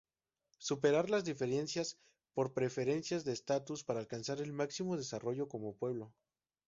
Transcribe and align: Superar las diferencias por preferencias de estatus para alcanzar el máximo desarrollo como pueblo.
Superar 0.57 1.11
las 1.11 1.25
diferencias 1.25 1.99
por 2.33 2.53
preferencias 2.55 3.23
de 3.23 3.33
estatus 3.33 3.83
para 3.83 3.99
alcanzar 3.99 4.41
el 4.41 4.51
máximo 4.51 4.97
desarrollo 4.97 5.47
como 5.47 5.75
pueblo. 5.75 6.11